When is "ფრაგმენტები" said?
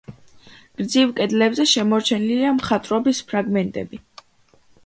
3.33-4.05